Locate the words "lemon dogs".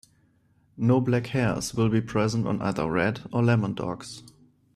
3.43-4.23